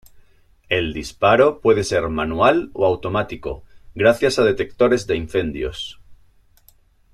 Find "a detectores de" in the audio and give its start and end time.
4.39-5.15